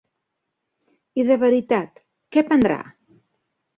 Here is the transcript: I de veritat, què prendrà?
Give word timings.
I 1.23 1.27
de 1.29 1.37
veritat, 1.45 2.03
què 2.37 2.47
prendrà? 2.49 2.79